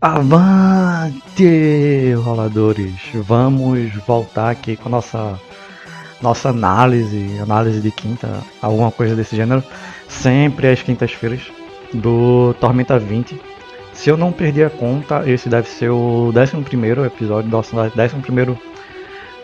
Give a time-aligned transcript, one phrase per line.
[0.00, 1.42] Avante,
[2.22, 2.94] roladores!
[3.14, 5.40] Vamos voltar aqui com a nossa,
[6.22, 9.60] nossa análise, análise de quinta, alguma coisa desse gênero,
[10.06, 11.40] sempre às quintas-feiras,
[11.92, 13.40] do Tormenta 20.
[13.92, 17.90] Se eu não perdi a conta, esse deve ser o 11 episódio, nosso 11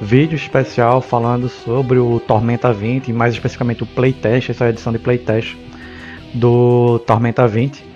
[0.01, 5.57] vídeo especial falando sobre o Tormenta 20, mais especificamente o playtest, essa edição de playtest
[6.33, 7.94] do Tormenta 20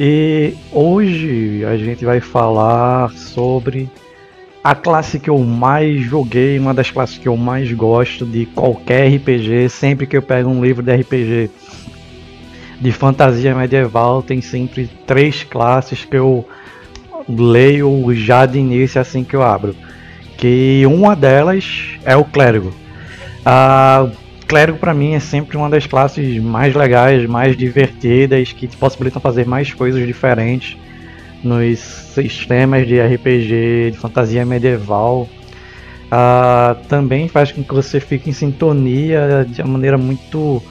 [0.00, 3.90] e hoje a gente vai falar sobre
[4.62, 9.08] a classe que eu mais joguei, uma das classes que eu mais gosto de qualquer
[9.14, 9.68] RPG.
[9.68, 11.50] Sempre que eu pego um livro de RPG
[12.80, 16.46] de fantasia medieval, tem sempre três classes que eu
[17.28, 19.74] leio já de início assim que eu abro.
[20.36, 22.72] Que uma delas é o clérigo.
[23.44, 24.08] Ah,
[24.48, 29.46] clérigo para mim é sempre uma das classes mais legais, mais divertidas, que possibilitam fazer
[29.46, 30.76] mais coisas diferentes
[31.44, 35.28] nos sistemas de RPG, de fantasia medieval.
[36.06, 40.62] Uh, também faz com que você fique em sintonia de uma maneira muito,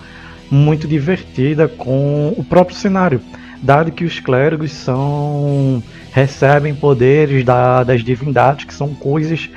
[0.49, 3.21] muito divertida com o próprio cenário,
[3.61, 9.47] dado que os clérigos são recebem poderes da, das divindades, que são coisas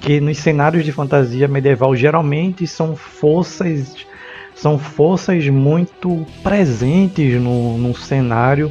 [0.00, 4.06] que nos cenários de fantasia medieval geralmente são forças
[4.54, 8.70] são forças muito presentes no, no cenário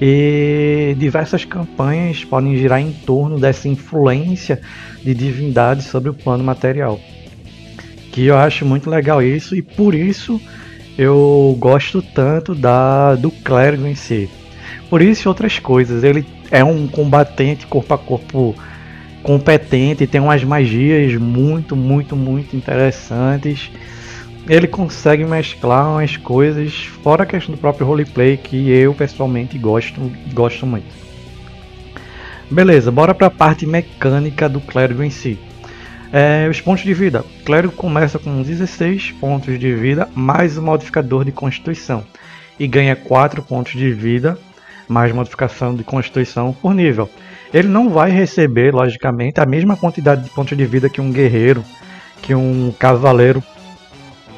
[0.00, 4.60] e diversas campanhas podem girar em torno dessa influência
[5.02, 7.00] de divindades sobre o plano material.
[8.12, 10.40] Que eu acho muito legal isso e por isso
[10.96, 14.30] eu gosto tanto da do clérigo em si.
[14.88, 18.54] Por isso e outras coisas, ele é um combatente corpo a corpo
[19.26, 23.68] competente, tem umas magias muito, muito, muito interessantes.
[24.48, 30.00] Ele consegue mesclar umas coisas fora a questão do próprio roleplay que eu pessoalmente gosto,
[30.32, 30.86] gosto muito.
[32.48, 35.36] Beleza, bora para a parte mecânica do clérigo em si.
[36.12, 37.24] É, os pontos de vida.
[37.40, 42.04] O clérigo começa com 16 pontos de vida mais o modificador de constituição
[42.60, 44.38] e ganha 4 pontos de vida
[44.88, 47.10] mais modificação de constituição por nível.
[47.52, 51.64] Ele não vai receber, logicamente, a mesma quantidade de pontos de vida que um guerreiro,
[52.22, 53.42] que um cavaleiro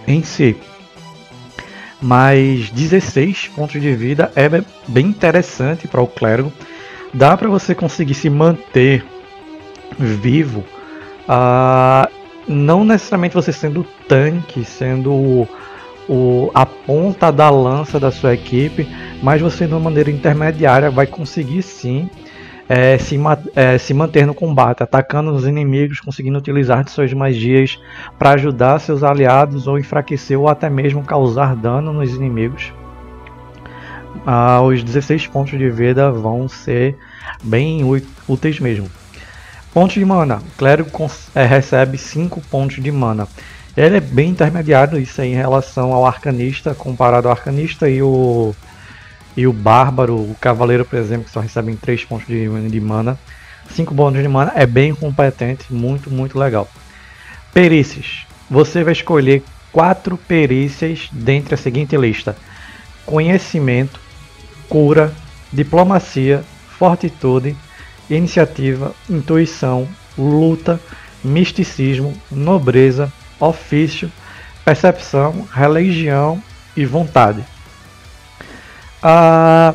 [0.06, 0.56] em si.
[2.00, 4.48] Mas 16 pontos de vida é
[4.86, 6.52] bem interessante para o clérigo.
[7.12, 9.04] Dá para você conseguir se manter
[9.98, 10.64] vivo.
[11.28, 12.08] Uh,
[12.46, 15.48] não necessariamente você sendo tanque, sendo o,
[16.08, 18.88] o, a ponta da lança da sua equipe,
[19.22, 22.08] mas você de uma maneira intermediária vai conseguir sim
[22.68, 23.18] é, se,
[23.56, 27.80] é, se manter no combate, atacando os inimigos, conseguindo utilizar de suas magias
[28.18, 32.72] para ajudar seus aliados ou enfraquecer ou até mesmo causar dano nos inimigos.
[34.26, 36.96] Ah, os 16 pontos de vida vão ser
[37.42, 37.82] bem
[38.26, 38.90] úteis mesmo.
[39.72, 40.36] Pontos de mana.
[40.36, 40.90] O clérigo
[41.34, 43.28] é, recebe 5 pontos de mana.
[43.76, 48.54] Ele é bem intermediário isso aí em relação ao arcanista, comparado ao arcanista e o
[49.38, 53.16] e o Bárbaro, o Cavaleiro, por exemplo, que só recebem 3 pontos de, de mana.
[53.70, 56.68] 5 bônus de mana é bem competente, muito, muito legal.
[57.54, 58.26] Perícias.
[58.50, 62.36] Você vai escolher 4 perícias dentre a seguinte lista:
[63.06, 64.00] Conhecimento,
[64.68, 65.12] Cura,
[65.52, 66.42] Diplomacia,
[66.76, 67.56] Fortitude,
[68.10, 69.86] Iniciativa, Intuição,
[70.18, 70.80] Luta,
[71.22, 74.10] Misticismo, Nobreza, Ofício,
[74.64, 76.42] Percepção, Religião
[76.76, 77.44] e Vontade.
[79.02, 79.74] Ah,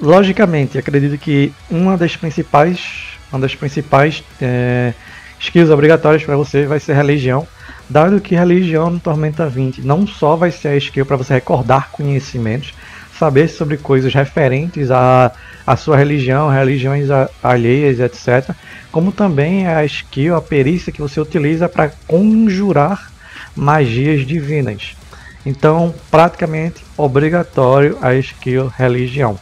[0.00, 4.92] logicamente, acredito que uma das principais, uma das principais é,
[5.38, 7.46] skills obrigatórias para você vai ser religião,
[7.88, 11.90] dado que religião no Tormenta 20 não só vai ser a skill para você recordar
[11.92, 12.74] conhecimentos,
[13.16, 15.32] saber sobre coisas referentes à,
[15.66, 17.08] à sua religião, religiões
[17.42, 18.54] alheias, etc.,
[18.90, 23.10] como também é a skill, a perícia que você utiliza para conjurar
[23.54, 24.96] magias divinas.
[25.46, 29.38] Então, praticamente obrigatório a skill religião.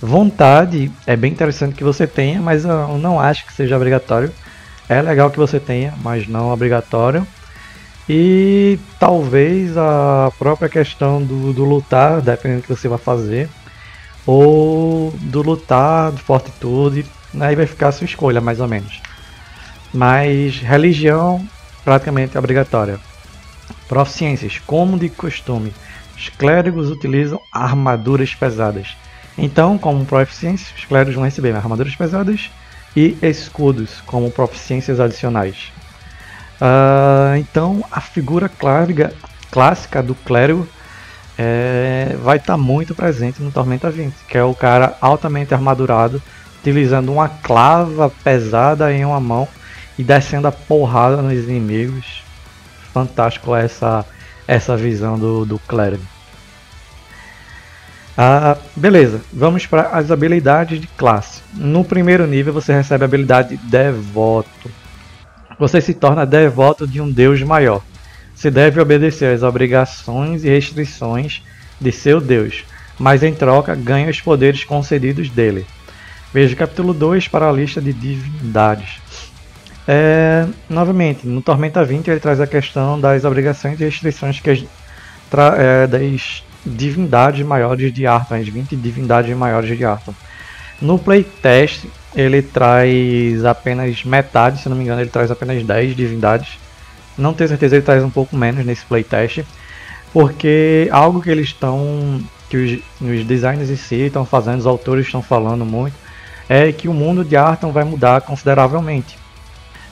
[0.00, 4.32] Vontade é bem interessante que você tenha, mas eu não acho que seja obrigatório.
[4.88, 7.26] É legal que você tenha, mas não obrigatório.
[8.08, 13.48] E talvez a própria questão do, do lutar, dependendo do que você vai fazer,
[14.24, 17.04] ou do lutar, de fortitude,
[17.40, 19.00] aí vai ficar a sua escolha, mais ou menos.
[19.92, 21.44] Mas religião
[21.84, 22.98] praticamente é obrigatória.
[23.88, 25.72] Proficiências, como de costume,
[26.16, 28.96] os clérigos utilizam armaduras pesadas.
[29.36, 32.50] Então, como proficiências, os clérigos vão receber armaduras pesadas
[32.94, 35.72] e escudos como proficiências adicionais.
[36.60, 39.12] Uh, então, a figura clássica,
[39.50, 40.68] clássica do clérigo
[41.36, 46.22] é, vai estar tá muito presente no Tormenta 20, que é o cara altamente armadurado
[46.60, 49.48] utilizando uma clava pesada em uma mão
[49.98, 52.22] e descendo a porrada nos inimigos.
[52.92, 54.04] Fantástico essa,
[54.46, 56.04] essa visão do, do clérigo.
[58.16, 61.40] Ah, beleza, vamos para as habilidades de classe.
[61.54, 64.70] No primeiro nível você recebe a habilidade Devoto.
[65.58, 67.82] Você se torna devoto de um deus maior.
[68.34, 71.42] Se deve obedecer às obrigações e restrições
[71.80, 72.64] de seu deus,
[72.98, 75.66] mas em troca ganha os poderes concedidos dele.
[76.32, 79.01] Veja capítulo 2 para a lista de divindades.
[79.86, 84.64] É, novamente, no Tormenta 20 ele traz a questão das obrigações e restrições que as,
[85.58, 90.14] é, das divindades maiores de Arthur, as 20 divindades maiores de Arthur.
[90.80, 91.84] No playtest
[92.14, 96.58] ele traz apenas metade, se não me engano ele traz apenas 10 divindades.
[97.16, 99.44] Não tenho certeza, ele traz um pouco menos nesse playtest,
[100.12, 105.06] porque algo que eles estão, que os, os designers em si estão fazendo, os autores
[105.06, 105.94] estão falando muito,
[106.48, 109.21] é que o mundo de Arthur vai mudar consideravelmente.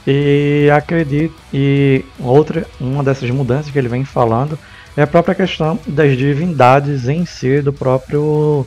[0.07, 4.59] E acredito, e outra, uma dessas mudanças que ele vem falando
[4.97, 8.67] é a própria questão das divindades em si do próprio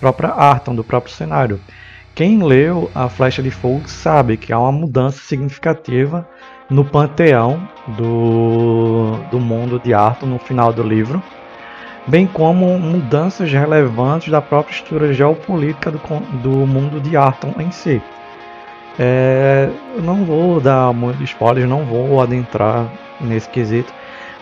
[0.00, 1.60] própria Arton, do próprio cenário.
[2.14, 6.28] Quem leu a Flecha de Fogo sabe que há uma mudança significativa
[6.68, 11.22] no panteão do, do mundo de Arton no final do livro,
[12.06, 15.98] bem como mudanças relevantes da própria estrutura geopolítica do,
[16.42, 18.02] do mundo de Arton em si.
[18.98, 19.70] É,
[20.02, 23.92] não vou dar muitos spoilers, não vou adentrar nesse quesito,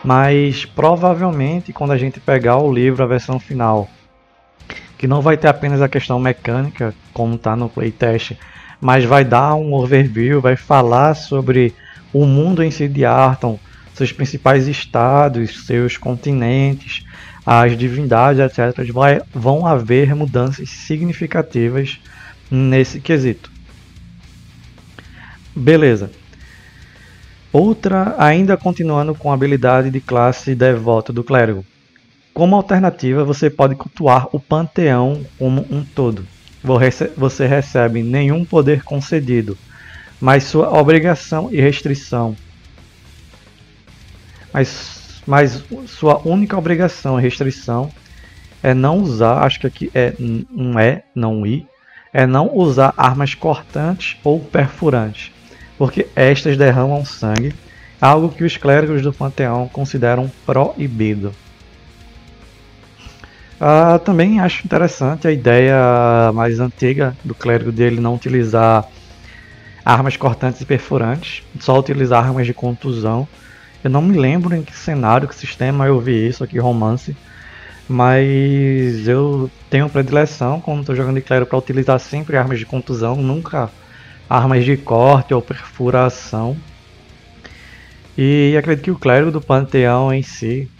[0.04, 3.88] mas provavelmente quando a gente pegar o livro, a versão final,
[4.98, 8.32] que não vai ter apenas a questão mecânica, como está no playtest,
[8.80, 11.74] mas vai dar um overview, vai falar sobre
[12.12, 13.58] o mundo em si de Arton,
[13.94, 17.04] seus principais estados, seus continentes,
[17.44, 18.90] as divindades, etc.
[18.92, 22.00] Vai, vão haver mudanças significativas
[22.50, 23.49] nesse quesito.
[25.54, 26.10] Beleza.
[27.52, 31.64] Outra, ainda continuando com a habilidade de classe devoto do clérigo.
[32.32, 36.24] Como alternativa, você pode cultuar o panteão como um todo.
[37.16, 39.58] Você recebe nenhum poder concedido,
[40.20, 42.36] mas sua obrigação e restrição.
[44.52, 47.90] Mas, mas sua única obrigação e restrição
[48.62, 51.66] é não usar, acho que aqui é um é, não i,
[52.12, 55.32] é não usar armas cortantes ou perfurantes
[55.80, 57.54] porque estas derramam sangue,
[57.98, 61.32] algo que os clérigos do panteão consideram proibido.
[63.58, 68.86] Ah, também acho interessante a ideia mais antiga do clérigo dele não utilizar
[69.82, 73.26] armas cortantes e perfurantes, só utilizar armas de contusão.
[73.82, 77.16] Eu não me lembro em que cenário, que sistema eu vi isso aqui, romance,
[77.88, 83.16] mas eu tenho predileção quando estou jogando de clérigo para utilizar sempre armas de contusão,
[83.16, 83.70] nunca
[84.30, 86.56] armas de corte ou perfuração.
[88.16, 90.70] E acredito que o clérigo do panteão em si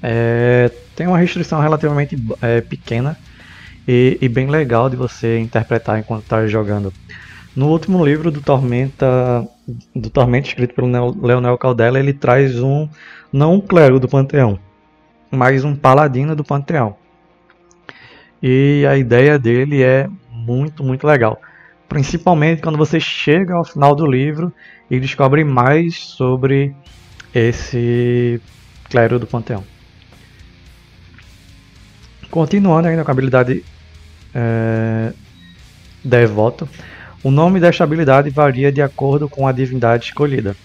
[0.00, 3.18] é, tem uma restrição relativamente é, pequena
[3.88, 6.92] e, e, bem legal de você interpretar enquanto está jogando.
[7.56, 9.44] No último livro do Tormenta,
[9.94, 10.88] do Tormenta escrito pelo
[11.20, 12.88] Leonel Caldela, ele traz um
[13.32, 14.58] não um clérigo do panteão,
[15.30, 16.96] mas um paladino do panteão.
[18.42, 21.40] E a ideia dele é muito, muito legal
[21.90, 24.52] principalmente quando você chega ao final do livro
[24.88, 26.72] e descobre mais sobre
[27.34, 28.40] esse
[28.88, 29.64] clero do panteão.
[32.30, 33.64] Continuando ainda com a habilidade
[34.32, 35.12] é,
[36.04, 36.68] devoto,
[37.24, 40.56] o nome desta habilidade varia de acordo com a divindade escolhida.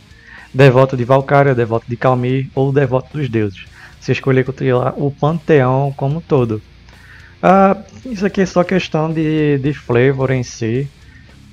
[0.53, 3.65] Devoto de Valkyria, devoto de Calmir ou devoto dos deuses.
[3.99, 4.45] Se escolher
[4.95, 6.61] o panteão como um todo.
[7.41, 10.87] Ah, isso aqui é só questão de, de flavor em si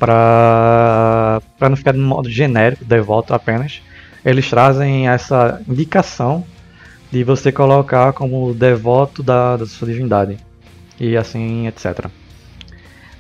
[0.03, 3.81] para não ficar de modo genérico, devoto apenas,
[4.25, 6.45] eles trazem essa indicação
[7.13, 10.39] de você colocar como devoto da, da sua divindade
[10.99, 12.07] e assim etc.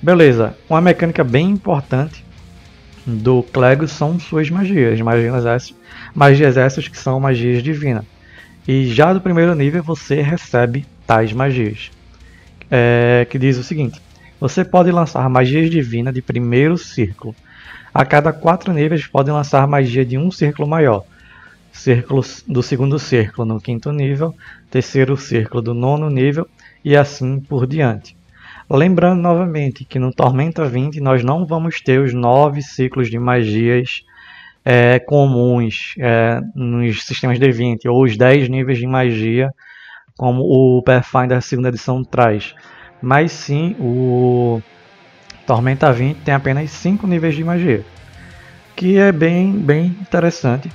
[0.02, 2.24] Beleza, uma mecânica bem importante
[3.06, 5.74] do clérigo são suas magias, magias,
[6.12, 8.04] magias essas que são magias divinas.
[8.66, 11.92] E já do primeiro nível você recebe tais magias.
[12.68, 14.00] É, que diz o seguinte:
[14.42, 17.32] você pode lançar magias divinas de primeiro círculo.
[17.94, 21.04] A cada quatro níveis pode lançar magia de um círculo maior.
[21.72, 24.34] Círculo do segundo círculo no quinto nível,
[24.68, 26.48] terceiro círculo do nono nível
[26.84, 28.16] e assim por diante.
[28.68, 34.02] Lembrando novamente que no Tormenta 20 nós não vamos ter os nove ciclos de magias
[34.64, 39.52] é, comuns é, nos sistemas de 20 ou os 10 níveis de magia
[40.16, 42.56] como o Pathfinder segunda edição traz
[43.02, 44.62] mas sim o
[45.46, 47.84] Tormenta 20 tem apenas 5 níveis de magia,
[48.76, 50.70] que é bem, bem interessante,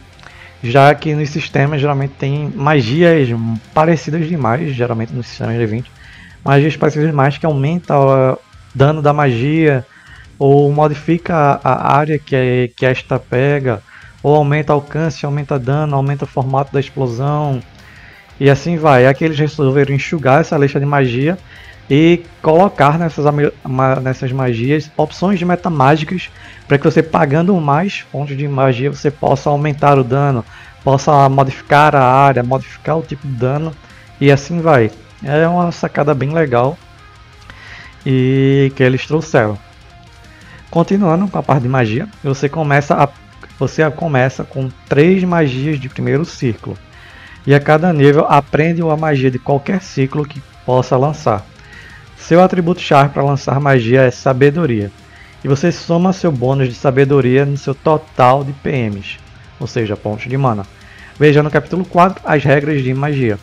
[0.62, 3.29] já que nos sistemas geralmente tem magias
[3.74, 5.91] parecidas demais, geralmente nos sistemas de 20,
[6.43, 8.38] magias parecidas demais que aumenta o
[8.75, 9.86] dano da magia,
[10.38, 13.81] ou modifica a área que, é, que esta pega,
[14.22, 17.62] ou aumenta alcance, aumenta dano, aumenta o formato da explosão,
[18.39, 19.07] e assim vai.
[19.07, 21.38] Aqui eles resolveram enxugar essa lista de magia
[21.89, 23.25] e colocar nessas,
[24.01, 26.29] nessas magias opções de metamágicas
[26.67, 30.44] para que você pagando mais pontos de magia você possa aumentar o dano,
[30.84, 33.74] possa modificar a área, modificar o tipo de dano
[34.20, 34.91] e assim vai.
[35.24, 36.77] É uma sacada bem legal
[38.06, 39.58] e que eles trouxeram.
[40.70, 43.08] Continuando com a parte de magia, você começa a,
[43.58, 46.77] você começa com três magias de primeiro ciclo
[47.46, 51.46] e a cada nível aprende uma magia de qualquer ciclo que possa lançar.
[52.17, 54.91] Seu atributo chave para lançar magia é sabedoria,
[55.43, 59.17] e você soma seu bônus de sabedoria no seu total de PMs,
[59.59, 60.65] ou seja, pontos de mana.
[61.17, 63.39] Veja no capítulo 4 as regras de magia.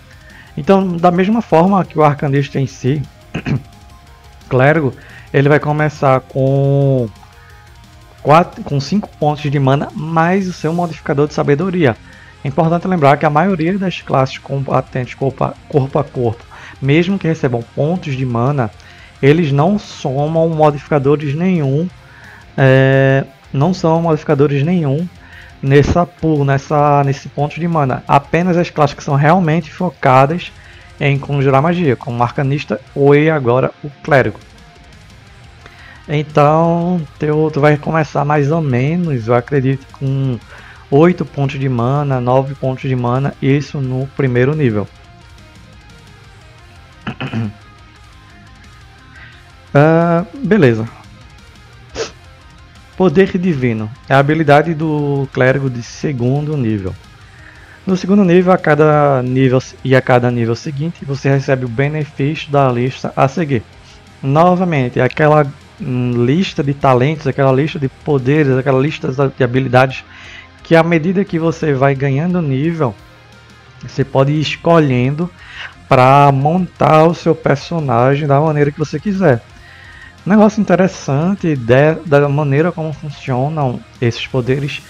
[0.57, 3.03] Então, da mesma forma que o arcanista em si,
[4.49, 4.93] clérigo,
[5.33, 7.09] ele vai começar com
[8.23, 11.97] 4, com 5 pontos de mana mais o seu modificador de sabedoria.
[12.45, 16.45] É importante lembrar que a maioria das classes combatentes corpo a corpo,
[16.85, 18.71] mesmo que recebam pontos de mana,
[19.23, 21.89] eles não somam modificadores nenhum,
[22.57, 25.09] é, não são modificadores nenhum
[25.63, 28.05] nessa pool, nessa, nesse ponto de mana.
[28.07, 30.53] Apenas as classes que são realmente focadas
[31.01, 34.39] em conjurar magia, como o arcanista ou e agora o clérigo.
[36.07, 40.39] Então, teu, tu vai começar mais ou menos, eu acredito, com
[40.91, 44.87] 8 pontos de mana, 9 pontos de mana, isso no primeiro nível.
[49.75, 50.89] Uh, beleza.
[52.97, 56.95] Poder Divino é a habilidade do clérigo de segundo nível.
[57.87, 62.51] No segundo nível, a cada nível e a cada nível seguinte, você recebe o benefício
[62.51, 63.63] da lista a seguir.
[64.23, 65.47] Novamente, aquela
[65.81, 70.05] hum, lista de talentos, aquela lista de poderes, aquela lista de habilidades
[70.63, 72.95] que à medida que você vai ganhando nível,
[73.83, 75.31] você pode ir escolhendo
[75.95, 79.41] para montar o seu personagem da maneira que você quiser.
[80.27, 84.83] Um negócio interessante de, da maneira como funcionam esses poderes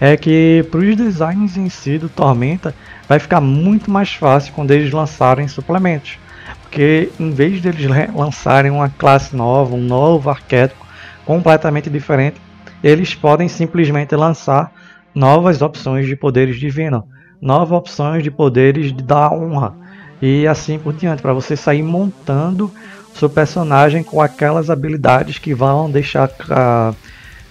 [0.00, 2.74] é que para os designs em si do Tormenta
[3.06, 6.18] vai ficar muito mais fácil quando eles lançarem suplementos.
[6.62, 10.86] Porque em vez de eles lançarem uma classe nova, um novo arquétipo
[11.26, 12.40] completamente diferente,
[12.82, 14.72] eles podem simplesmente lançar
[15.14, 17.02] novas opções de poderes divinos,
[17.42, 19.84] novas opções de poderes da honra
[20.20, 22.72] e assim por diante, para você sair montando
[23.14, 26.94] seu personagem com aquelas habilidades que vão deixar a,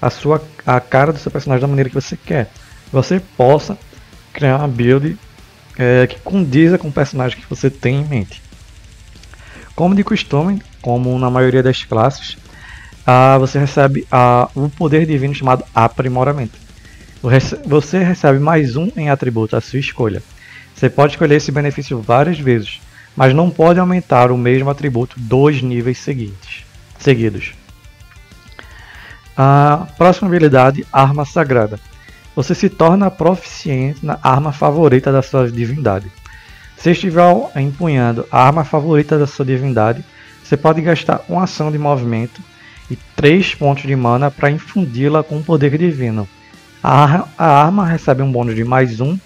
[0.02, 2.50] a sua a cara do seu personagem da maneira que você quer.
[2.92, 3.78] Você possa
[4.34, 5.18] criar uma build
[5.78, 8.42] é, que condiza com o personagem que você tem em mente.
[9.76, 12.38] Como de costume, como na maioria das classes,
[13.06, 16.58] ah, você recebe ah, um poder divino chamado aprimoramento.
[17.66, 20.22] Você recebe mais um em atributo à sua escolha.
[20.86, 22.80] Você pode escolher esse benefício várias vezes,
[23.16, 26.64] mas não pode aumentar o mesmo atributo dois níveis seguintes,
[27.00, 27.56] seguidos.
[29.36, 31.80] A próxima habilidade, Arma Sagrada.
[32.36, 36.12] Você se torna proficiente na arma favorita da sua divindade.
[36.78, 40.06] Se estiver empunhando a arma favorita da sua divindade,
[40.44, 42.44] você pode gastar uma ação de movimento
[42.92, 46.30] e 3 pontos de mana para infundi-la com um poder divino.
[46.84, 49.18] A, arma recebe um bônus de mais um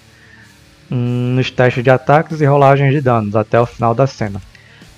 [0.89, 4.41] nos testes de ataques e rolagens de danos até o final da cena.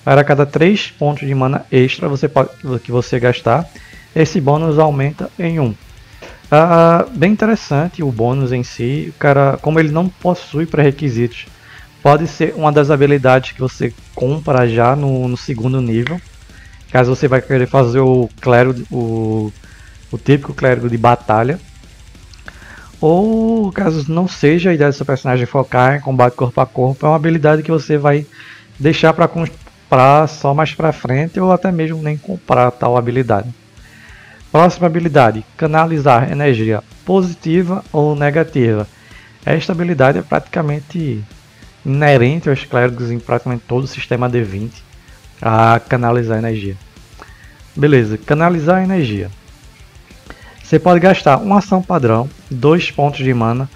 [0.04, 2.50] Para cada 3 pontos de mana extra você pode,
[2.82, 3.68] que você gastar,
[4.14, 5.74] esse bônus aumenta em 1.
[6.50, 11.46] Ah, bem interessante o bônus em si, o cara, como ele não possui pré-requisitos,
[12.02, 16.20] pode ser uma das habilidades que você compra já no, no segundo nível.
[16.90, 19.52] Caso você vai querer fazer o clérigo, o,
[20.10, 21.58] o típico clérigo de batalha,
[23.02, 27.04] ou caso não seja a ideia do seu personagem focar em combate corpo a corpo,
[27.04, 28.24] é uma habilidade que você vai
[28.78, 33.52] deixar para comprar só mais para frente ou até mesmo nem comprar tal habilidade.
[34.52, 38.86] Próxima habilidade: canalizar energia positiva ou negativa.
[39.44, 41.24] Esta habilidade é praticamente
[41.84, 44.70] inerente aos clérigos em praticamente todo o sistema D20
[45.40, 46.76] a canalizar energia.
[47.74, 49.28] Beleza, canalizar energia.
[50.72, 53.68] Você pode gastar uma ação padrão, dois pontos de mana,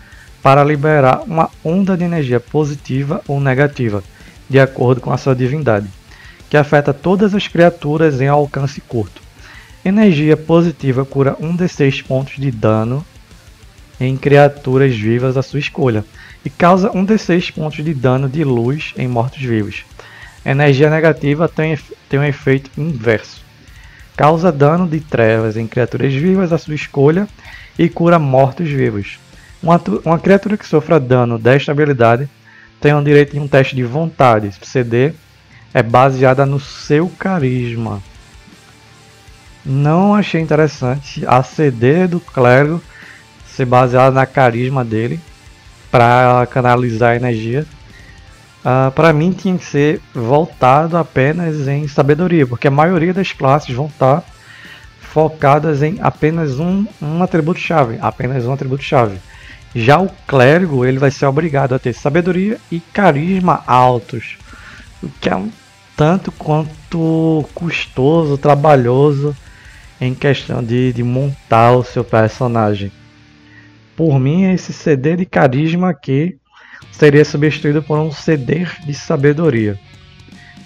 [0.43, 4.03] para liberar uma onda de energia positiva ou negativa,
[4.49, 5.87] de acordo com a sua divindade,
[6.49, 9.21] que afeta todas as criaturas em alcance curto.
[9.85, 13.05] Energia positiva cura 1d6 pontos de dano
[14.00, 16.03] em criaturas vivas da sua escolha
[16.43, 19.85] e causa 1d6 pontos de dano de luz em mortos-vivos.
[20.47, 23.46] Energia negativa tem, tem um efeito inverso.
[24.17, 27.29] Causa dano de trevas em criaturas vivas da sua escolha
[27.79, 29.19] e cura mortos-vivos.
[29.63, 32.29] Uma, uma, criatura que sofra dano desta habilidade
[32.81, 34.55] tem o direito de um teste de vontade.
[34.63, 35.13] CD
[35.75, 38.03] é baseada no seu carisma.
[39.65, 42.83] Não achei interessante a CD do clérigo
[43.47, 45.21] ser baseada na carisma dele
[45.91, 47.67] para canalizar energia.
[48.67, 53.73] Uh, para mim tinha que ser voltado apenas em sabedoria, porque a maioria das classes
[53.73, 54.27] vão estar tá
[54.99, 59.19] focadas em apenas um, um atributo chave, apenas um atributo chave.
[59.73, 64.37] Já o clérigo ele vai ser obrigado a ter sabedoria e carisma altos,
[65.01, 65.49] o que é um
[65.97, 69.37] tanto quanto custoso, trabalhoso
[70.01, 72.91] em questão de, de montar o seu personagem.
[73.95, 76.37] Por mim, esse CD de carisma aqui
[76.93, 79.78] seria substituído por um CD de sabedoria.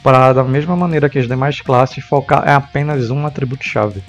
[0.02, 4.02] Para, da mesma maneira que as demais classes, focar em apenas um atributo-chave.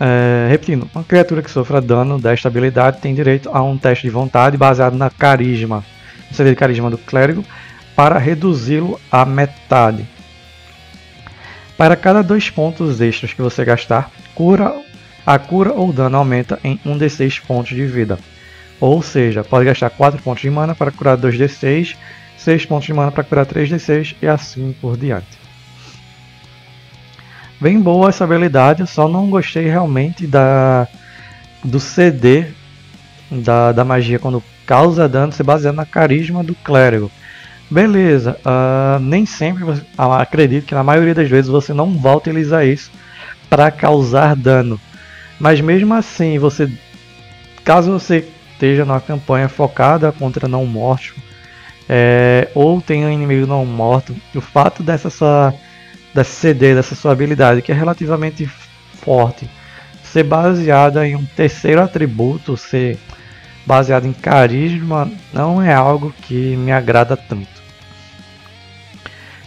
[0.00, 4.10] É, repetindo, uma criatura que sofra dano desta habilidade tem direito a um teste de
[4.10, 5.84] vontade baseado na carisma,
[6.30, 7.44] no CD de carisma do clérigo,
[7.96, 10.06] para reduzi-lo à metade.
[11.76, 14.72] Para cada dois pontos extras que você gastar, cura
[15.28, 18.18] a cura ou dano aumenta em 1d6 pontos de vida.
[18.80, 21.96] Ou seja, pode gastar 4 pontos de mana para curar 2d6,
[22.36, 25.38] 6 pontos de mana para curar 3d6 e assim por diante.
[27.60, 30.86] Bem boa essa habilidade, eu só não gostei realmente da
[31.64, 32.46] do CD
[33.28, 37.10] da, da magia quando causa dano se baseando na carisma do clérigo.
[37.70, 39.76] Beleza, uh, nem sempre, uh,
[40.18, 42.90] acredito que na maioria das vezes você não vai utilizar isso
[43.50, 44.80] para causar dano.
[45.38, 46.70] Mas mesmo assim, você
[47.64, 48.26] caso você
[48.58, 51.14] esteja numa campanha focada contra não morto
[51.88, 55.54] é, ou tenha um inimigo não morto, o fato dessa sua
[56.14, 59.48] dessa CD, dessa sua habilidade que é relativamente forte,
[60.02, 62.98] ser baseada em um terceiro atributo, ser
[63.64, 67.58] baseado em carisma, não é algo que me agrada tanto.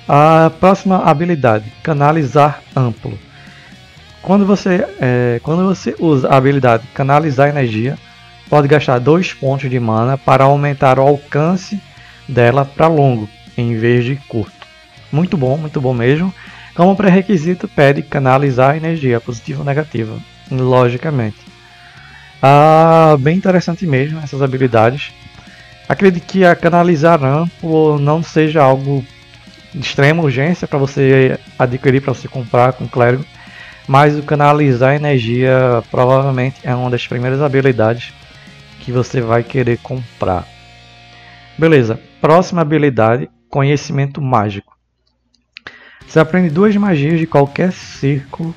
[0.07, 3.17] A próxima habilidade, canalizar amplo.
[4.21, 7.97] Quando você, é, quando você usa a habilidade Canalizar Energia,
[8.51, 11.81] pode gastar 2 pontos de mana para aumentar o alcance
[12.27, 14.67] dela para longo, em vez de curto.
[15.09, 16.33] Muito bom, muito bom mesmo.
[16.75, 20.17] Como pré-requisito, pede canalizar energia, positiva ou negativa,
[20.51, 21.37] logicamente.
[22.43, 25.13] Ah, bem interessante mesmo essas habilidades.
[25.87, 29.05] Acredito que a canalizar amplo não seja algo
[29.73, 33.25] de extrema urgência para você adquirir, para você comprar com clérigo
[33.87, 38.13] mas o canalizar energia provavelmente é uma das primeiras habilidades
[38.81, 40.45] que você vai querer comprar.
[41.57, 44.75] Beleza, próxima habilidade, conhecimento mágico.
[46.07, 48.53] Você aprende duas magias de qualquer círculo,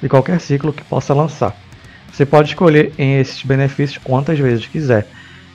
[0.00, 1.56] de qualquer ciclo que possa lançar.
[2.12, 5.06] Você pode escolher em esses benefícios quantas vezes quiser.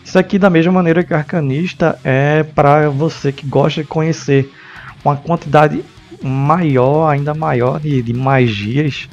[0.03, 4.51] Isso aqui da mesma maneira que arcanista é para você que gosta de conhecer
[5.05, 5.85] uma quantidade
[6.21, 9.07] maior, ainda maior de, de magias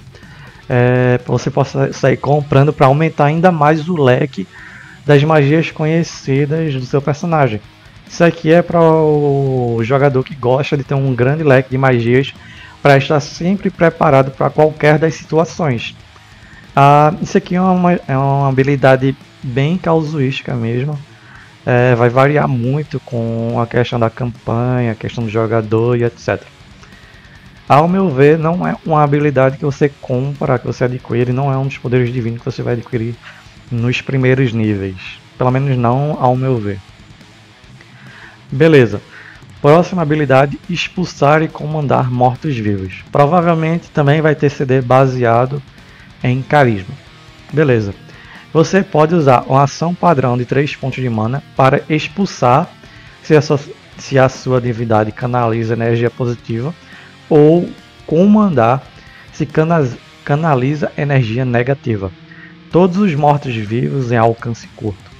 [0.68, 4.46] é, você possa sair comprando para aumentar ainda mais o leque
[5.08, 7.62] das magias conhecidas do seu personagem.
[8.06, 12.34] Isso aqui é para o jogador que gosta de ter um grande leque de magias
[12.82, 15.96] para estar sempre preparado para qualquer das situações.
[16.76, 20.98] Ah, isso aqui é uma, é uma habilidade bem casuística mesmo.
[21.64, 26.42] É, vai variar muito com a questão da campanha, a questão do jogador e etc.
[27.66, 31.56] Ao meu ver, não é uma habilidade que você compra, que você adquire, não é
[31.56, 33.14] um dos poderes divinos que você vai adquirir
[33.70, 34.96] nos primeiros níveis.
[35.36, 36.78] Pelo menos não ao meu ver.
[38.50, 39.00] Beleza.
[39.60, 43.04] Próxima habilidade, expulsar e comandar mortos-vivos.
[43.10, 45.60] Provavelmente também vai ter CD baseado
[46.22, 46.94] em carisma.
[47.52, 47.94] Beleza.
[48.52, 52.70] Você pode usar uma ação padrão de 3 pontos de mana para expulsar
[53.22, 53.60] se a sua,
[53.98, 54.62] se a sua
[55.14, 56.74] canaliza energia positiva
[57.28, 57.68] ou
[58.06, 58.82] comandar
[59.32, 59.46] se
[60.24, 62.10] canaliza energia negativa.
[62.70, 65.10] Todos os mortos-vivos em alcance curto.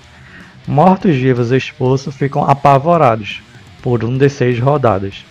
[0.66, 3.42] Mortos-vivos expulsos ficam apavorados
[3.80, 5.24] por um de seis rodadas.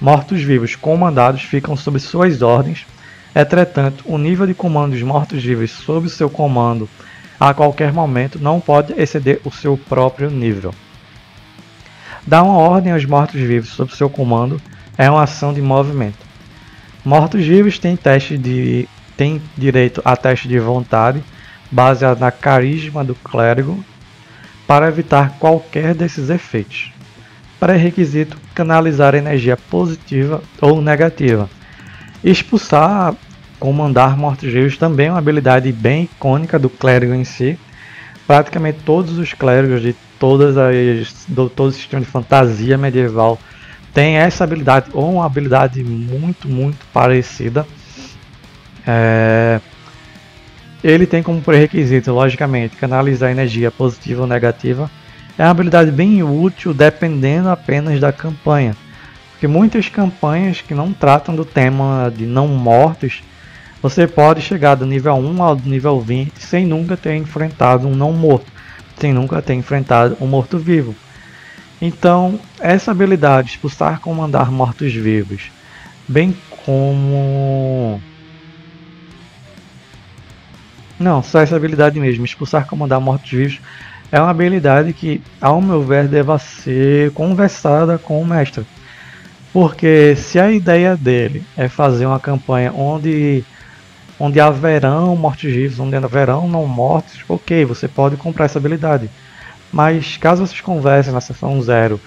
[0.00, 2.86] Mortos-vivos comandados ficam sob suas ordens.
[3.34, 6.88] Entretanto, o nível de comando dos mortos-vivos sob seu comando
[7.40, 10.72] a qualquer momento não pode exceder o seu próprio nível.
[12.24, 14.62] Dar uma ordem aos mortos-vivos sob seu comando
[14.96, 16.24] é uma ação de movimento.
[17.04, 17.98] Mortos-vivos têm
[19.16, 21.22] tem direito a teste de vontade
[21.74, 23.84] baseado na carisma do clérigo
[24.64, 26.92] para evitar qualquer desses efeitos.
[27.58, 31.50] Pré-requisito: canalizar energia positiva ou negativa.
[32.22, 33.14] Expulsar,
[33.58, 37.58] comandar mortos-vivos também é uma habilidade bem icônica do clérigo em si.
[38.26, 43.38] Praticamente todos os clérigos de todas as, do, todo sistema de fantasia medieval
[43.92, 47.66] têm essa habilidade ou uma habilidade muito, muito parecida.
[48.86, 49.60] É,
[50.84, 54.90] ele tem como pré-requisito, logicamente, canalizar energia positiva ou negativa.
[55.38, 58.76] É uma habilidade bem útil dependendo apenas da campanha.
[59.30, 63.22] Porque muitas campanhas que não tratam do tema de não mortos,
[63.80, 68.12] você pode chegar do nível 1 ao nível 20 sem nunca ter enfrentado um não
[68.12, 68.52] morto,
[68.98, 70.94] sem nunca ter enfrentado um morto-vivo.
[71.80, 75.50] Então, essa habilidade, expulsar comandar mortos-vivos,
[76.06, 78.00] bem como
[81.04, 83.60] não, só essa habilidade mesmo, expulsar comandar mortos-vivos,
[84.10, 88.66] é uma habilidade que, ao meu ver, deva ser conversada com o mestre.
[89.52, 93.44] Porque se a ideia dele é fazer uma campanha onde
[94.18, 99.10] onde haverão mortos-vivos, onde haverão não mortos, ok, você pode comprar essa habilidade.
[99.72, 102.00] Mas caso vocês conversem na sessão 0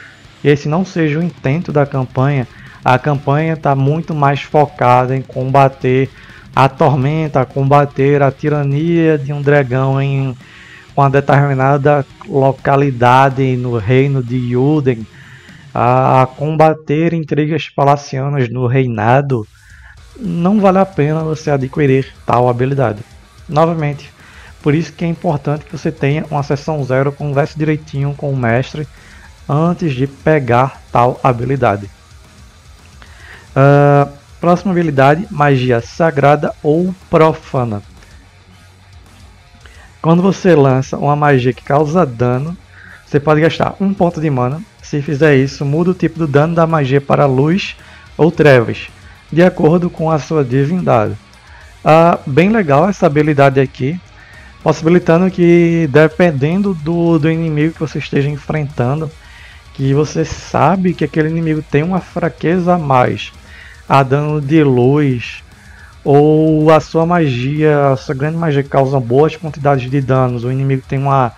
[0.43, 2.47] e esse não seja o intento da campanha,
[2.83, 6.09] a campanha está muito mais focada em combater
[6.57, 10.35] a tormenta, combater a tirania de um dragão em
[10.95, 15.05] uma determinada localidade no reino de Yuden,
[15.71, 19.45] a combater intrigas palacianas no reinado,
[20.19, 23.03] não vale a pena você adquirir tal habilidade.
[23.47, 24.11] Novamente,
[24.59, 28.35] por isso que é importante que você tenha uma sessão zero, converse direitinho com o
[28.35, 28.87] mestre
[29.47, 31.87] antes de pegar tal habilidade.
[33.55, 37.81] Uh, Próxima habilidade, magia sagrada ou profana.
[39.99, 42.55] Quando você lança uma magia que causa dano,
[43.05, 44.61] você pode gastar um ponto de mana.
[44.81, 47.75] Se fizer isso, muda o tipo do dano da magia para luz
[48.15, 48.89] ou trevas,
[49.31, 51.15] de acordo com a sua divindade.
[51.83, 53.99] Ah, bem legal essa habilidade aqui,
[54.61, 59.09] possibilitando que dependendo do, do inimigo que você esteja enfrentando,
[59.73, 63.31] que você sabe que aquele inimigo tem uma fraqueza a mais
[63.87, 65.43] a dano de luz
[66.03, 70.83] ou a sua magia, a sua grande magia causa boas quantidades de danos, o inimigo
[70.87, 71.33] tem uma,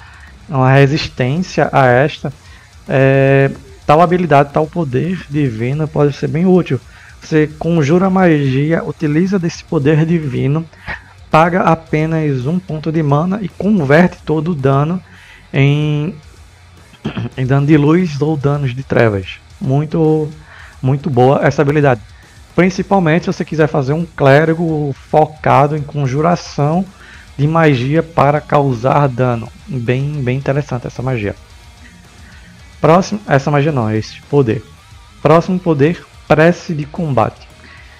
[0.47, 2.31] uma resistência a esta,
[2.87, 3.49] é,
[3.85, 6.79] tal habilidade, tal poder divino pode ser bem útil.
[7.19, 10.65] Você conjura magia, utiliza desse poder divino,
[11.31, 15.01] paga apenas um ponto de mana e converte todo o dano
[15.51, 16.13] em,
[17.35, 19.39] em dano de luz ou danos de trevas.
[19.59, 20.29] Muito,
[20.81, 22.01] muito boa essa habilidade.
[22.59, 26.83] Principalmente se você quiser fazer um clérigo focado em conjuração
[27.37, 29.47] de magia para causar dano.
[29.65, 31.37] Bem, bem interessante essa magia.
[32.81, 34.61] Próximo, essa magia não, é esse poder.
[35.21, 37.47] Próximo poder, prece de combate.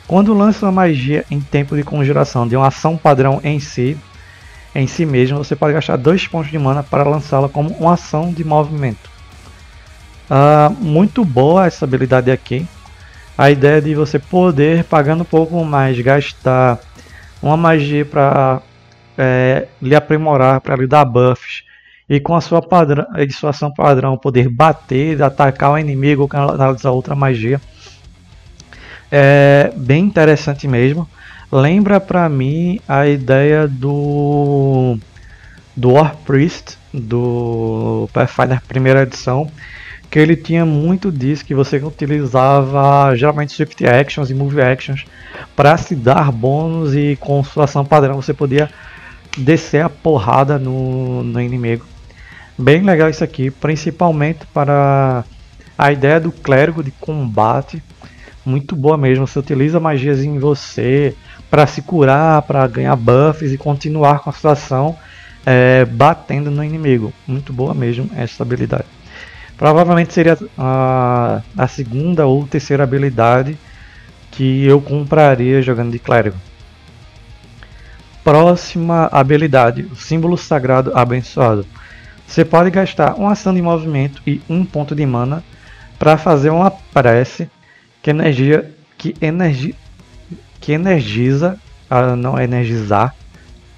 [0.06, 3.98] Quando lança uma magia em tempo de conjuração de uma ação padrão em si,
[4.76, 8.34] em si mesmo, você pode gastar dois pontos de mana para lançá-la como uma ação
[8.34, 9.10] de movimento.
[10.30, 12.68] Uh, muito boa essa habilidade aqui
[13.40, 16.78] a ideia de você poder, pagando um pouco mais, gastar
[17.42, 18.62] uma magia para
[19.18, 21.64] é, lhe aprimorar, para lhe dar buffs,
[22.10, 26.92] e com a sua padrão, a sua ação padrão poder bater, atacar o inimigo canalizar
[26.92, 27.62] outra magia.
[29.10, 31.08] É bem interessante mesmo.
[31.50, 34.98] Lembra para mim a ideia do
[35.78, 39.50] do War Priest do Pathfinder primeira edição,
[40.10, 45.06] que ele tinha muito disso que você utilizava geralmente swift actions e move actions
[45.56, 48.70] para se dar bônus e com sua ação padrão você podia
[49.38, 51.86] descer a porrada no, no inimigo.
[52.58, 55.24] Bem legal isso aqui, principalmente para
[55.78, 57.82] a ideia do clérigo de combate.
[58.46, 61.16] Muito boa mesmo, você utiliza magias em você
[61.50, 64.98] para se curar, para ganhar buffs e continuar com a situação
[65.46, 67.14] é, batendo no inimigo.
[67.28, 68.86] Muito boa mesmo essa habilidade.
[69.60, 73.58] Provavelmente seria a, a segunda ou terceira habilidade
[74.32, 76.38] que eu compraria jogando de clérigo.
[78.24, 81.66] Próxima habilidade, o símbolo sagrado abençoado.
[82.26, 85.44] Você pode gastar uma ação de movimento e um ponto de mana
[86.00, 87.50] para fazer uma prece
[88.02, 89.76] que energia que energi,
[90.62, 91.58] que energiza,
[91.90, 93.14] ah, não energizar.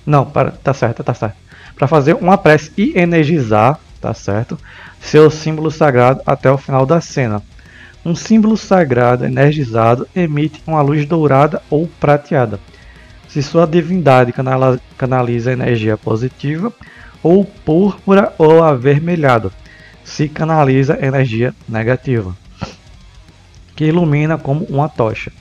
[0.05, 1.37] Não, para, tá certo, tá certo.
[1.75, 4.57] Para fazer uma prece e energizar, tá certo?
[4.99, 7.41] seu símbolo sagrado até o final da cena.
[8.03, 12.59] Um símbolo sagrado energizado emite uma luz dourada ou prateada.
[13.27, 14.33] Se sua divindade
[14.97, 16.73] canaliza energia positiva,
[17.23, 19.53] ou púrpura ou avermelhado,
[20.03, 22.35] se canaliza energia negativa,
[23.75, 25.31] que ilumina como uma tocha.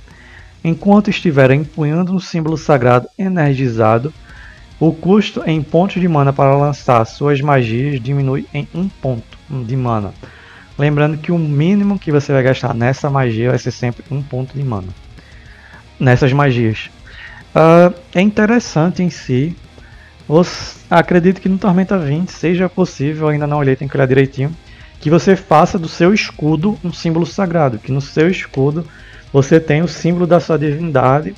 [0.62, 4.12] Enquanto estiver empunhando um símbolo sagrado energizado,
[4.80, 9.76] o custo em pontos de mana para lançar suas magias diminui em um ponto de
[9.76, 10.14] mana.
[10.78, 14.56] Lembrando que o mínimo que você vai gastar nessa magia vai ser sempre um ponto
[14.56, 14.88] de mana.
[15.98, 16.90] Nessas magias.
[17.54, 19.54] Uh, é interessante em si.
[20.26, 24.56] Os, acredito que no Tormenta 20 seja possível, ainda não olhei, tem que olhar direitinho.
[24.98, 27.78] Que você faça do seu escudo um símbolo sagrado.
[27.78, 28.86] Que no seu escudo
[29.30, 31.34] você tem o símbolo da sua divindade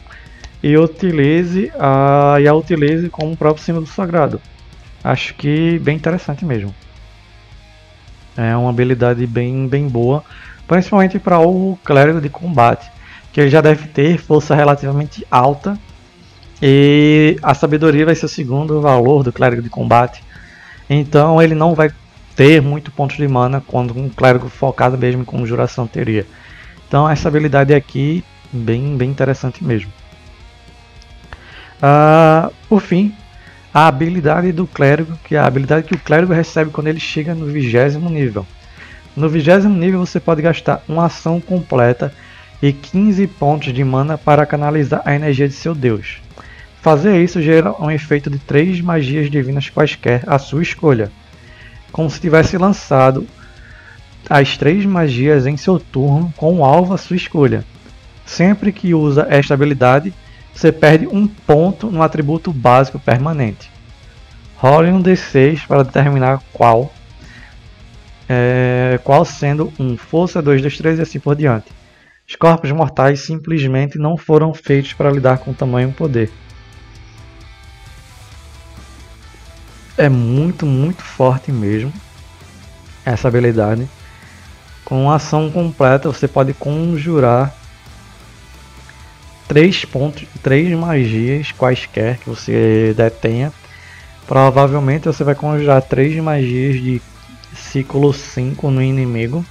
[0.63, 4.41] e utilize a, e a utilize como próprio símbolo sagrado.
[5.03, 6.75] Acho que bem interessante mesmo.
[8.37, 10.25] É uma habilidade bem, bem boa,
[10.67, 12.91] principalmente para o clérigo de combate,
[13.33, 15.79] que ele já deve ter força relativamente alta
[16.63, 20.23] e a sabedoria vai ser o segundo valor do clérigo de combate.
[20.89, 21.91] Então ele não vai
[22.37, 26.25] ter muito pontos de mana quando um clérigo focado mesmo em conjuração teria.
[26.87, 29.91] Então essa habilidade aqui bem bem interessante mesmo.
[31.83, 33.13] Uh, por fim,
[33.75, 37.35] a habilidade do clérigo, que é a habilidade que o clérigo recebe quando ele chega
[37.35, 38.47] no vigésimo nível.
[39.17, 42.15] No vigésimo nível você pode gastar uma ação completa
[42.63, 46.23] e 15 pontos de mana para canalizar a energia de seu deus.
[46.81, 51.11] Fazer isso gera um efeito de 3 magias divinas quaisquer à sua escolha,
[51.91, 53.27] como se tivesse lançado
[54.31, 57.65] as 3 magias em seu turno com o alvo à sua escolha.
[58.25, 60.13] Sempre que usa esta habilidade,
[60.55, 63.71] você perde um ponto no atributo básico permanente.
[64.57, 66.93] Role um D6 para determinar qual,
[68.29, 71.67] é, qual sendo um força 2, 2, 3 e assim por diante.
[72.29, 76.31] Os corpos mortais simplesmente não foram feitos para lidar com tamanho poder.
[79.99, 81.93] É muito, muito forte mesmo
[83.05, 83.89] essa habilidade.
[84.85, 87.55] Com ação completa você pode conjurar
[89.49, 93.53] três pontos, três magias quaisquer que você detenha.
[94.27, 97.03] Provavelmente você vai conjurar três magias de
[97.55, 99.45] ciclo 5 no inimigo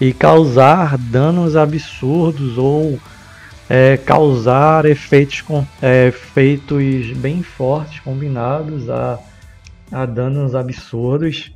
[0.00, 2.98] e causar danos absurdos ou
[3.68, 9.18] é, causar efeitos, com, é, efeitos bem fortes combinados a,
[9.90, 11.52] a danos absurdos.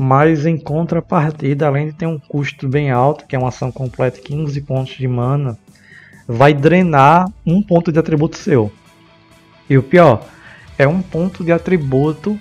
[0.00, 4.20] Mas em contrapartida, além de ter um custo bem alto, que é uma ação completa
[4.20, 5.58] 15 pontos de mana,
[6.28, 8.70] vai drenar um ponto de atributo seu.
[9.68, 10.26] E o pior,
[10.76, 12.32] é um ponto de atributo,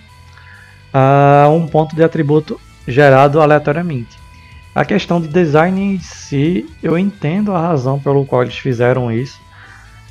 [0.94, 4.18] uh, um ponto de atributo gerado aleatoriamente.
[4.76, 9.40] A questão de design em si, eu entendo a razão pelo qual eles fizeram isso.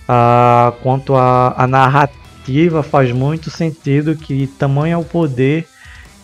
[0.09, 5.69] Uh, quanto à narrativa, faz muito sentido que tamanho é o poder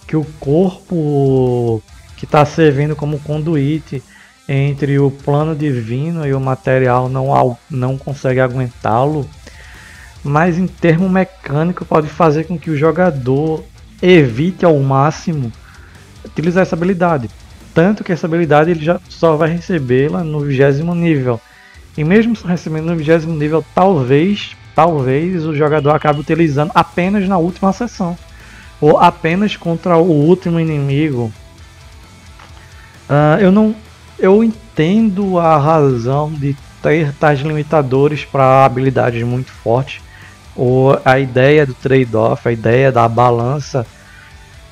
[0.06, 1.82] que o corpo
[2.16, 4.02] que está servindo como conduíte
[4.48, 9.28] entre o plano divino e o material não, não consegue aguentá-lo,
[10.22, 13.64] mas em termo mecânico pode fazer com que o jogador
[14.00, 15.52] evite ao máximo
[16.24, 17.30] utilizar essa habilidade.
[17.74, 21.40] Tanto que essa habilidade ele já só vai recebê-la no vigésimo nível.
[21.96, 27.72] E mesmo recebendo no vigésimo nível, talvez, talvez o jogador acabe utilizando apenas na última
[27.72, 28.16] sessão.
[28.80, 31.32] Ou apenas contra o último inimigo.
[33.08, 33.74] Uh, eu não
[34.22, 40.00] eu entendo a razão de ter tais limitadores para habilidades muito fortes,
[40.54, 43.84] ou a ideia do trade-off, a ideia da balança,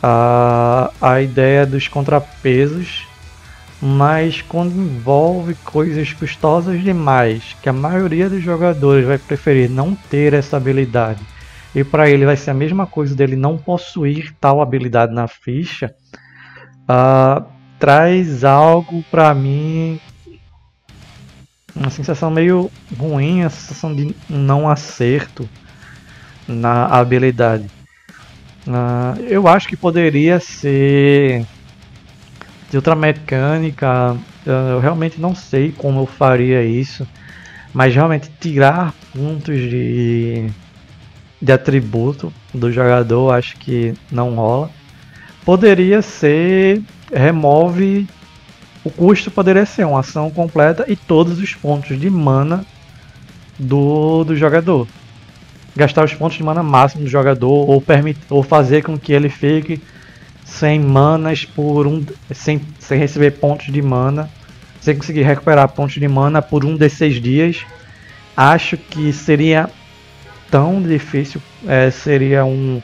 [0.00, 3.08] a, a ideia dos contrapesos,
[3.82, 10.32] mas quando envolve coisas custosas demais, que a maioria dos jogadores vai preferir não ter
[10.32, 11.20] essa habilidade,
[11.74, 15.92] e para ele vai ser a mesma coisa dele não possuir tal habilidade na ficha,
[16.88, 19.98] uh, traz algo para mim
[21.74, 25.48] uma sensação meio ruim, a sensação de não acerto
[26.46, 27.64] na habilidade.
[28.66, 31.46] Uh, eu acho que poderia ser
[32.68, 34.14] de outra mecânica.
[34.44, 37.06] Eu realmente não sei como eu faria isso,
[37.72, 40.50] mas realmente tirar pontos de,
[41.40, 44.70] de atributo do jogador acho que não rola.
[45.44, 48.06] Poderia ser remove
[48.84, 49.30] o custo
[49.66, 52.64] ser uma ação completa e todos os pontos de mana
[53.58, 54.86] do, do jogador.
[55.76, 59.28] Gastar os pontos de mana máximo do jogador ou, permitir, ou fazer com que ele
[59.28, 59.80] fique
[60.44, 62.04] sem manas por um.
[62.32, 64.28] sem, sem receber pontos de mana
[64.80, 67.66] você conseguir recuperar pontos de mana por um desses dias,
[68.34, 69.68] acho que seria
[70.50, 72.82] tão difícil, é, seria um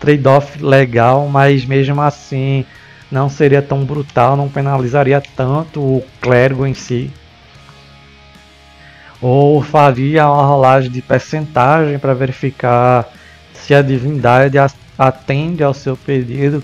[0.00, 2.64] trade-off legal, mas mesmo assim
[3.10, 7.10] não seria tão brutal, não penalizaria tanto o clérigo em si.
[9.20, 13.08] Ou faria uma rolagem de percentagem para verificar
[13.54, 14.58] se a divindade
[14.98, 16.62] atende ao seu pedido.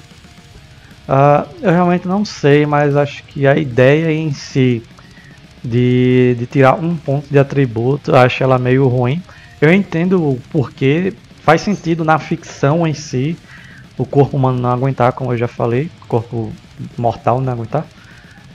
[1.09, 4.83] Uh, eu realmente não sei, mas acho que a ideia em si
[5.65, 9.23] de, de tirar um ponto de atributo, acho ela meio ruim.
[9.61, 13.37] Eu entendo o porquê, faz sentido na ficção em si,
[14.03, 16.53] o corpo humano não aguentar, como eu já falei, o corpo
[16.99, 17.87] mortal não aguentar.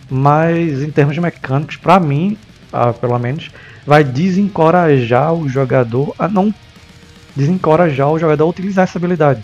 [0.09, 2.37] Mas em termos mecânicos, para mim,
[2.71, 3.49] ah, pelo menos,
[3.85, 6.53] vai desencorajar o jogador a não
[7.35, 9.43] desencorajar o jogador a utilizar essa habilidade.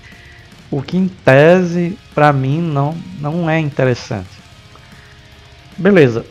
[0.70, 4.30] O que em tese, para mim, não, não é interessante.
[5.78, 6.26] Beleza.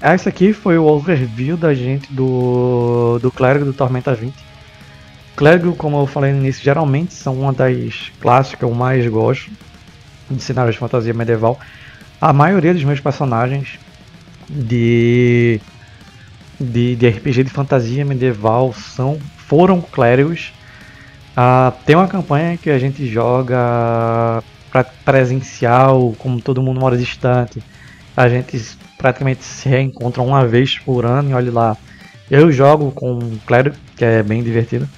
[0.00, 4.51] Esse aqui foi o overview da gente do, do Clérigo do Tormenta 20.
[5.36, 9.50] Clérigo, como eu falei no início, geralmente são uma das classes que eu mais gosto
[10.30, 11.58] de cenários de fantasia medieval.
[12.20, 13.78] A maioria dos meus personagens
[14.48, 15.60] de,
[16.60, 20.52] de, de RPG de fantasia medieval são foram clérigos.
[21.36, 24.42] Ah, tem uma campanha que a gente joga
[25.04, 27.62] presencial, como todo mundo mora distante.
[28.16, 28.62] A gente
[28.98, 31.76] praticamente se reencontra uma vez por ano e olha lá.
[32.30, 34.88] Eu jogo com um clérigo, que é bem divertido.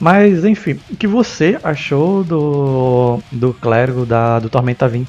[0.00, 5.08] Mas enfim, o que você achou do, do clérigo da, do Tormenta 20?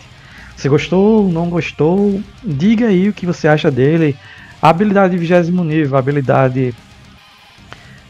[0.56, 2.22] Você gostou, não gostou?
[2.44, 4.18] Diga aí o que você acha dele.
[4.62, 6.74] Habilidade de 20 nível, habilidade.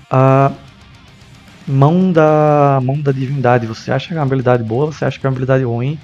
[0.10, 0.52] A
[1.68, 3.68] mão da, mão da divindade.
[3.68, 4.88] Você acha que é uma habilidade boa?
[4.88, 6.00] Você acha que é uma habilidade ruim?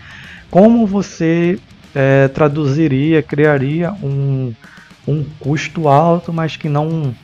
[0.52, 1.58] Como você
[1.96, 4.54] é, traduziria, criaria um,
[5.08, 7.16] um custo alto, mas que não.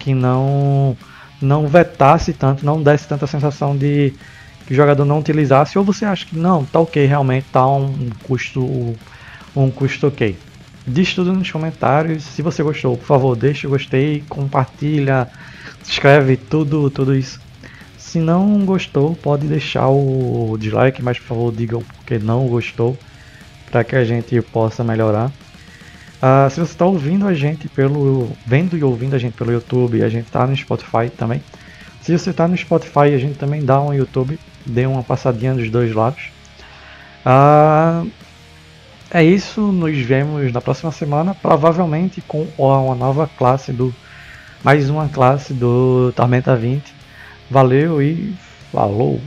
[0.00, 0.96] que não
[1.44, 4.12] não vetasse tanto, não desse tanta sensação de
[4.66, 8.10] que o jogador não utilizasse, ou você acha que não, tá ok, realmente tá um
[8.22, 8.96] custo
[9.54, 10.36] um custo ok.
[10.86, 12.24] Diz tudo nos comentários.
[12.24, 15.28] Se você gostou, por favor, deixa o gostei, compartilha,
[15.86, 17.40] escreve tudo, tudo isso.
[17.96, 22.98] Se não gostou, pode deixar o dislike, mas por favor digam porque não gostou,
[23.70, 25.30] para que a gente possa melhorar.
[26.22, 28.30] Uh, se você está ouvindo a gente pelo.
[28.46, 31.42] vendo e ouvindo a gente pelo YouTube, a gente está no Spotify também.
[32.00, 35.68] Se você está no Spotify, a gente também dá um YouTube, dê uma passadinha dos
[35.68, 36.30] dois lados.
[37.26, 38.08] Uh,
[39.10, 43.92] é isso, nos vemos na próxima semana, provavelmente com uma nova classe do.
[44.62, 46.94] mais uma classe do Tormenta 20.
[47.50, 48.32] Valeu e
[48.70, 49.20] falou!